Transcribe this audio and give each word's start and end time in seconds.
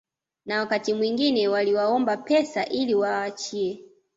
na 0.45 0.59
wakati 0.59 0.93
mwingine 0.93 1.47
waliwaomba 1.47 2.17
pesa 2.17 2.65
ili 2.65 2.95
wawaachie 2.95 3.83